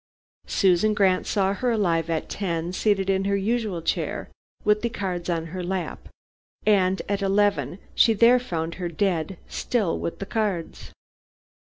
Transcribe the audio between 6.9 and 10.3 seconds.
at eleven, she there found her dead, still with the